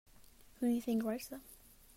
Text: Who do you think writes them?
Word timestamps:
Who 0.59 0.65
do 0.67 0.73
you 0.73 0.81
think 0.81 1.03
writes 1.03 1.27
them? 1.27 1.41